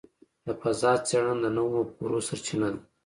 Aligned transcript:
د 0.45 0.47
فضاء 0.61 0.97
څېړنه 1.07 1.39
د 1.43 1.45
نوو 1.57 1.75
مفکورو 1.81 2.25
سرچینه 2.27 2.67
ده. 2.73 2.79